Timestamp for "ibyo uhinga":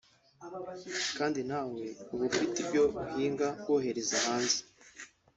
2.63-3.47